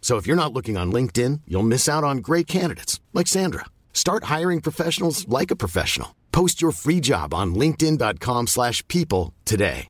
[0.00, 3.66] So if you're not looking on LinkedIn, you'll miss out on great candidates like Sandra.
[3.92, 6.16] Start hiring professionals like a professional.
[6.32, 9.86] Post your free job on linkedin.com/people today.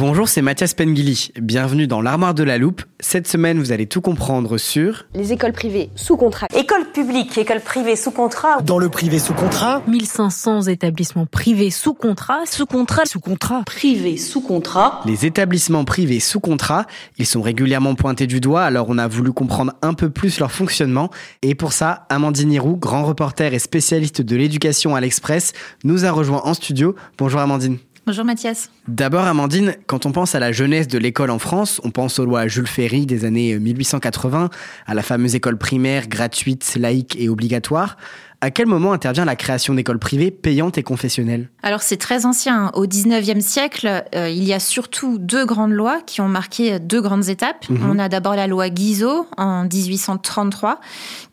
[0.00, 1.30] Bonjour, c'est Mathias Pengili.
[1.38, 2.80] Bienvenue dans l'armoire de la loupe.
[3.12, 6.46] Cette semaine, vous allez tout comprendre sur les écoles privées sous contrat.
[6.54, 8.62] Écoles publiques, écoles privées sous contrat.
[8.62, 9.82] Dans le privé sous contrat.
[9.88, 13.64] 1500 établissements privés sous contrat, sous contrat, sous contrat.
[13.66, 15.00] Privés sous contrat.
[15.06, 16.86] les établissements privés sous contrat.
[17.18, 20.52] Ils sont régulièrement pointés du doigt, alors on a voulu comprendre un peu plus leur
[20.52, 21.10] fonctionnement.
[21.42, 26.12] Et pour ça, Amandine Hiroux, grand reporter et spécialiste de l'éducation à l'Express, nous a
[26.12, 26.94] rejoint en studio.
[27.18, 27.78] Bonjour Amandine.
[28.06, 28.70] Bonjour Mathias.
[28.88, 32.24] D'abord, Amandine, quand on pense à la jeunesse de l'école en France, on pense aux
[32.24, 34.48] lois Jules Ferry des années 1880,
[34.86, 37.98] à la fameuse école primaire gratuite, laïque et obligatoire.
[38.42, 41.50] À quel moment intervient la création d'écoles privées payantes et confessionnelles?
[41.62, 42.70] Alors c'est très ancien.
[42.72, 47.02] Au 19e siècle, euh, il y a surtout deux grandes lois qui ont marqué deux
[47.02, 47.68] grandes étapes.
[47.68, 47.90] Mhm.
[47.90, 50.80] On a d'abord la loi Guizot en 1833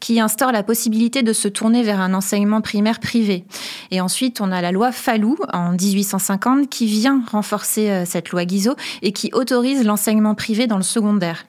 [0.02, 3.46] qui instaure la possibilité de se tourner vers un enseignement primaire privé.
[3.92, 8.44] Et ensuite, on a la loi Fallou en 1850 qui vient renforcer euh, cette loi
[8.44, 11.46] Guizot et qui autorise l'enseignement privé dans le secondaire.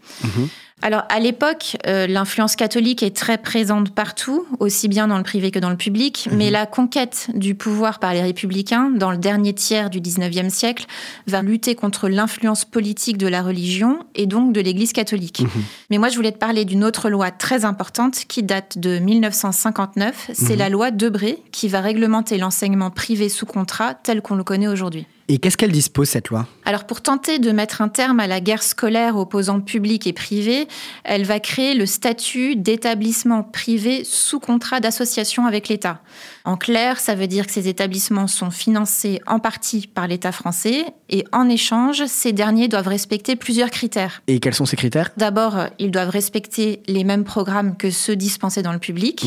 [0.81, 5.51] Alors à l'époque, euh, l'influence catholique est très présente partout, aussi bien dans le privé
[5.51, 9.53] que dans le public, mais la conquête du pouvoir par les républicains dans le dernier
[9.55, 10.87] tiers du 19e siècle
[11.27, 15.43] va lutter contre l'influence politique de la religion et donc de l'Église catholique.
[15.91, 20.31] Mais moi je voulais te parler d'une autre loi très importante qui date de 1959,
[20.33, 24.69] c'est la loi Debré qui va réglementer l'enseignement privé sous contrat tel qu'on le connaît
[24.69, 25.07] aujourd'hui.
[25.31, 26.47] Et qu'est-ce qu'elle dispose, cette loi?
[26.65, 30.67] Alors pour tenter de mettre un terme à la guerre scolaire opposant public et privé,
[31.05, 36.01] elle va créer le statut d'établissement privé sous contrat d'association avec l'État.
[36.47, 40.87] En clair, ça veut dire que ces établissements sont financés en partie par l'État français
[41.09, 44.23] et en échange, ces derniers doivent respecter plusieurs critères.
[44.27, 45.11] Et quels sont ces critères?
[45.17, 49.27] D'abord, euh, ils doivent respecter les mêmes programmes que ceux dispensés dans le public.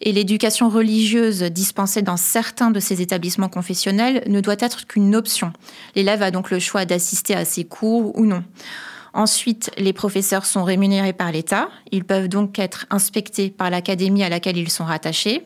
[0.00, 5.52] Et l'éducation religieuse dispensée dans certains de ces établissements confessionnels ne doit être qu'une option.
[5.94, 8.42] L'élève a donc le choix d'assister à ces cours ou non.
[9.12, 11.68] Ensuite, les professeurs sont rémunérés par l'État.
[11.90, 15.44] Ils peuvent donc être inspectés par l'académie à laquelle ils sont rattachés.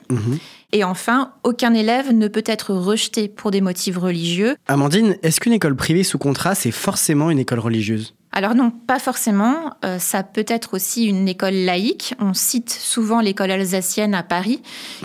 [0.74, 4.56] Et enfin, aucun élève ne peut être rejeté pour des motifs religieux.
[4.66, 8.12] Amandine, est-ce qu'une école privée sous contrat, c'est forcément une école religieuse?
[8.32, 9.76] Alors non, pas forcément.
[9.84, 12.14] Euh, ça peut être aussi une école laïque.
[12.18, 14.60] On cite souvent l'école alsacienne à Paris,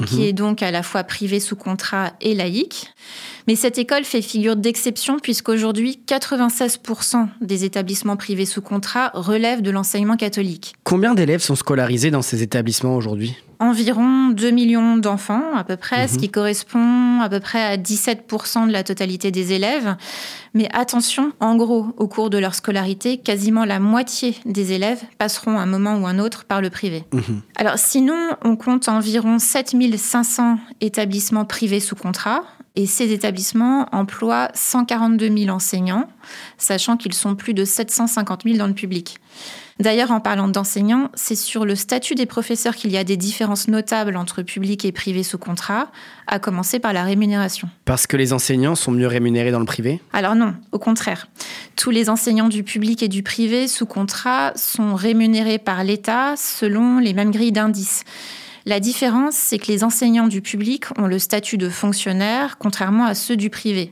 [0.07, 2.91] qui est donc à la fois privée sous contrat et laïque.
[3.49, 9.71] Mais cette école fait figure d'exception puisqu'aujourd'hui, 96% des établissements privés sous contrat relèvent de
[9.71, 10.75] l'enseignement catholique.
[10.83, 13.35] Combien d'élèves sont scolarisés dans ces établissements aujourd'hui?
[13.57, 18.67] Environ 2 millions d'enfants à peu près, ce qui correspond à peu près à 17%
[18.67, 19.95] de la totalité des élèves.
[20.53, 25.57] Mais attention, en gros, au cours de leur scolarité, quasiment la moitié des élèves passeront
[25.57, 27.03] à un moment ou un autre par le privé.
[27.55, 32.43] Alors sinon, on compte environ 7500 établissements privés sous contrat.
[32.75, 36.07] Et ces établissements emploient 142 000 enseignants,
[36.57, 39.17] sachant qu'ils sont plus de 750 000 dans le public.
[39.79, 43.69] D'ailleurs, en parlant d'enseignants, c'est sur le statut des professeurs qu'il y a des différences
[43.69, 45.89] notables entre public et privé sous contrat,
[46.27, 47.69] à commencer par la rémunération.
[47.85, 50.01] Parce que les enseignants sont mieux rémunérés dans le privé?
[50.11, 51.29] Alors non, au contraire.
[51.77, 56.99] Tous les enseignants du public et du privé sous contrat sont rémunérés par l'État selon
[56.99, 58.03] les mêmes grilles d'indices.
[58.69, 63.15] La différence, c'est que les enseignants du public ont le statut de fonctionnaire, contrairement à
[63.15, 63.91] ceux du privé.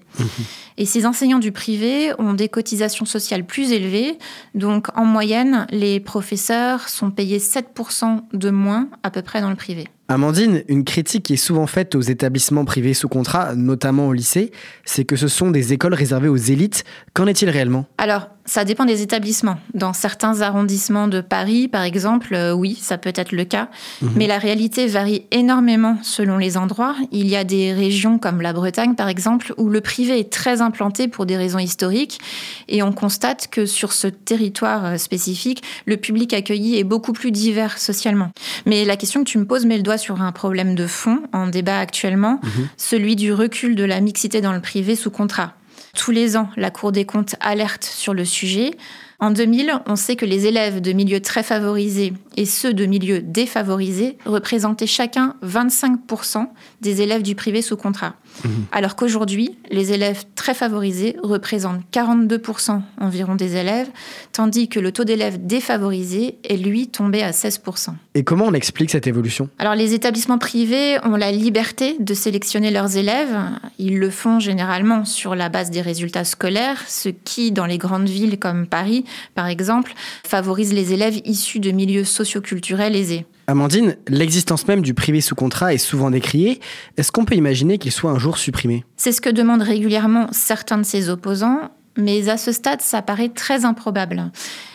[0.77, 4.17] Et ces enseignants du privé ont des cotisations sociales plus élevées.
[4.53, 9.55] Donc, en moyenne, les professeurs sont payés 7% de moins à peu près dans le
[9.55, 9.87] privé.
[10.09, 14.53] Amandine, une critique qui est souvent faite aux établissements privés sous contrat, notamment au lycée,
[14.85, 16.85] c'est que ce sont des écoles réservées aux élites.
[17.13, 17.85] Qu'en est-il réellement?
[17.97, 19.57] Alors, ça dépend des établissements.
[19.73, 23.67] Dans certains arrondissements de Paris, par exemple, euh, oui, ça peut être le cas.
[24.01, 24.11] Mhm.
[24.15, 26.95] Mais la réalité varie énormément selon les endroits.
[27.11, 30.61] Il y a des régions comme la Bretagne, par exemple, où le privé est très
[30.67, 32.19] implanté pour des raisons historiques.
[32.67, 37.31] Et on constate que sur ce territoire euh, spécifique, le public accueilli est beaucoup plus
[37.31, 38.31] divers socialement.
[38.65, 41.21] Mais la question que tu me poses met le doigt sur un problème de fond
[41.33, 42.69] en débat actuellement, mhm.
[42.77, 45.53] celui du recul de la mixité dans le privé sous contrat.
[45.95, 48.77] Tous les ans, la Cour des comptes alerte sur le sujet.
[49.19, 53.19] En 2000, on sait que les élèves de milieux très favorisés et ceux de milieux
[53.19, 56.45] défavorisés représentaient chacun 25%
[56.81, 58.13] des élèves du privé sous contrat.
[58.45, 58.51] Mhm.
[58.71, 63.89] Alors qu'aujourd'hui, les élèves très favorisés représentent 42% environ des élèves,
[64.33, 67.95] tandis que le taux d'élèves défavorisés est lui tombé à 16%.
[68.17, 69.47] Et comment on explique cette évolution?
[69.59, 73.37] Alors les établissements privés ont la liberté de sélectionner leurs élèves.
[73.77, 78.09] Ils le font généralement sur la base des résultats scolaires, ce qui, dans les grandes
[78.09, 79.05] villes comme Paris,
[79.35, 79.93] par exemple,
[80.25, 83.27] favorise les élèves issus de milieux socioculturels aisés.
[83.45, 86.59] Amandine, l'existence même du privé sous contrat est souvent décriée.
[86.97, 88.83] Est-ce qu'on peut imaginer qu'il soit un jour supprimé?
[88.95, 93.29] C'est ce que demandent régulièrement certains de ses opposants, mais à ce stade, ça paraît
[93.29, 94.31] très improbable.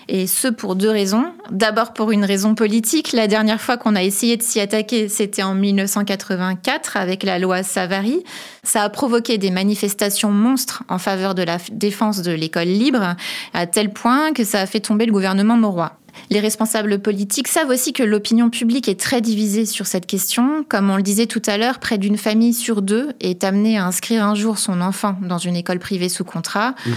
[0.08, 1.26] Et ce pour deux raisons.
[1.50, 3.12] D'abord pour une raison politique.
[3.12, 7.62] La dernière fois qu'on a essayé de s'y attaquer, c'était en 1984 avec la loi
[7.62, 8.22] Savary.
[8.62, 13.16] Ça a provoqué des manifestations monstres en faveur de la défense de l'école libre,
[13.54, 15.92] à tel point que ça a fait tomber le gouvernement Mauroy.
[16.32, 20.64] Les responsables politiques savent aussi que l'opinion publique est très divisée sur cette question.
[20.66, 23.84] Comme on le disait tout à l'heure, près d'une famille sur deux est amenée à
[23.84, 26.74] inscrire un jour son enfant dans une école privée sous contrat.
[26.86, 26.94] Mhm.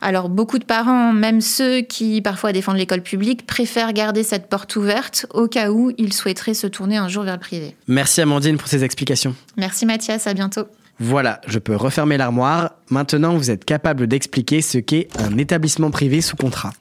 [0.00, 4.76] Alors beaucoup de parents, même ceux qui parfois défendent l'école publique, préfèrent garder cette porte
[4.76, 7.74] ouverte au cas où ils souhaiteraient se tourner un jour vers le privé.
[7.88, 9.34] Merci Amandine pour ces explications.
[9.56, 10.68] Merci Mathias, à bientôt.
[11.00, 12.76] Voilà, je peux refermer l'armoire.
[12.90, 16.72] Maintenant, vous êtes capable d'expliquer ce qu'est un établissement privé sous contrat.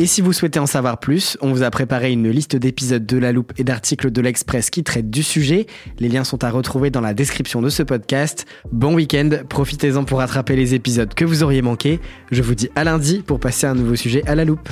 [0.00, 3.18] Et si vous souhaitez en savoir plus, on vous a préparé une liste d'épisodes de
[3.18, 5.66] La Loupe et d'articles de l'Express qui traitent du sujet.
[5.98, 8.46] Les liens sont à retrouver dans la description de ce podcast.
[8.70, 11.98] Bon week-end, profitez-en pour rattraper les épisodes que vous auriez manqués.
[12.30, 14.68] Je vous dis à lundi pour passer un nouveau sujet à La Loupe.